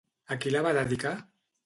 [0.35, 1.13] A qui la va dedicar?